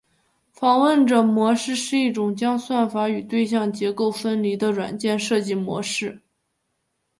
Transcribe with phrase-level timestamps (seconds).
[0.51, 6.23] 访问者模式是一种将算法与对象结构分离的软件设计模式。